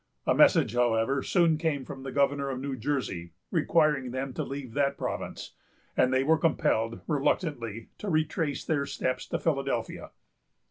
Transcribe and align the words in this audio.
A 0.25 0.33
message, 0.33 0.73
however, 0.73 1.21
soon 1.21 1.59
came 1.59 1.85
from 1.85 2.01
the 2.01 2.11
Governor 2.11 2.49
of 2.49 2.59
New 2.59 2.75
Jersey, 2.75 3.33
requiring 3.51 4.09
them 4.09 4.33
to 4.33 4.41
leave 4.43 4.73
that 4.73 4.97
province; 4.97 5.53
and 5.95 6.11
they 6.11 6.23
were 6.23 6.39
compelled 6.39 7.01
reluctantly 7.07 7.89
to 7.99 8.09
retrace 8.09 8.65
their 8.65 8.87
steps 8.87 9.27
to 9.27 9.37
Philadelphia. 9.37 10.09